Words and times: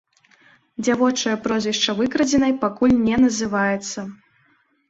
Дзявочае 0.85 1.35
прозвішча 1.43 1.95
выкрадзенай 1.99 2.57
пакуль 2.65 2.97
не 3.07 3.15
называецца. 3.27 3.99